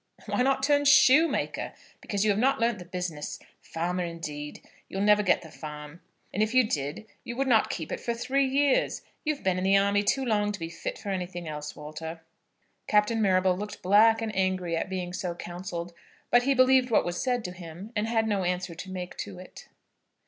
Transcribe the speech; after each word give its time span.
"Why 0.25 0.41
not 0.41 0.63
turn 0.63 0.85
shoemaker? 0.85 1.73
Because 2.01 2.25
you 2.25 2.31
have 2.31 2.39
not 2.39 2.59
learned 2.59 2.79
the 2.79 2.85
business. 2.85 3.37
Farmer, 3.61 4.03
indeed! 4.03 4.67
You'd 4.89 5.03
never 5.03 5.21
get 5.21 5.43
the 5.43 5.51
farm, 5.51 6.01
and 6.33 6.41
if 6.41 6.55
you 6.55 6.63
did, 6.63 7.05
you 7.23 7.35
would 7.35 7.47
not 7.47 7.69
keep 7.69 7.91
it 7.91 7.99
for 7.99 8.15
three 8.15 8.47
years. 8.47 9.03
You've 9.23 9.43
been 9.43 9.59
in 9.59 9.63
the 9.63 9.77
army 9.77 10.01
too 10.01 10.25
long 10.25 10.51
to 10.53 10.59
be 10.59 10.69
fit 10.69 10.97
for 10.97 11.09
anything 11.09 11.47
else, 11.47 11.75
Walter." 11.75 12.21
Captain 12.87 13.21
Marrable 13.21 13.55
looked 13.55 13.83
black 13.83 14.23
and 14.23 14.35
angry 14.35 14.75
at 14.75 14.89
being 14.89 15.13
so 15.13 15.35
counselled; 15.35 15.93
but 16.31 16.41
he 16.45 16.55
believed 16.55 16.89
what 16.89 17.05
was 17.05 17.21
said 17.21 17.45
to 17.45 17.51
him, 17.51 17.91
and 17.95 18.07
had 18.07 18.27
no 18.27 18.43
answer 18.43 18.73
to 18.73 18.89
make 18.89 19.15
to 19.17 19.37
it. 19.37 19.67